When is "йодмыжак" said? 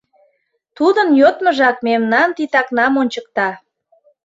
1.21-1.77